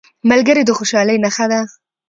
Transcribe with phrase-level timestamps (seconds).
[0.29, 1.59] ملګری د خوشحالۍ نښه ده